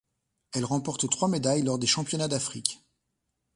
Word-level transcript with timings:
Elle 0.53 0.65
remporte 0.65 1.07
trois 1.11 1.27
médailles 1.27 1.61
lors 1.61 1.77
des 1.77 1.85
championnats 1.85 2.27
d'Afrique. 2.27 2.81